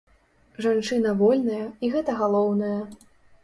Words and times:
Жанчына 0.65 1.11
вольная, 1.21 1.61
і 1.85 1.93
гэта 1.95 2.19
галоўнае. 2.25 2.75